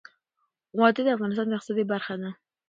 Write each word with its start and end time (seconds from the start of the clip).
وادي 0.77 1.01
د 1.05 1.09
افغانستان 1.15 1.47
د 1.47 1.51
اقتصاد 1.55 1.79
برخه 1.93 2.13
ده. 2.21 2.29